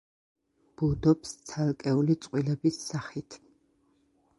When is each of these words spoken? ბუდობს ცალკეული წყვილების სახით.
ბუდობს 0.81 1.35
ცალკეული 1.51 2.19
წყვილების 2.25 2.85
სახით. 2.89 3.43